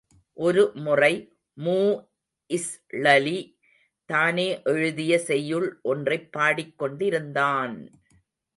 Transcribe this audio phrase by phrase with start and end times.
[0.37, 1.11] ஒருமுறை
[1.57, 3.37] மூஇஸ்ளலி,
[4.09, 7.75] தானே எழுதிய செய்யுள் ஒன்றைப் பாடிக் கொண்டிருந்தான்!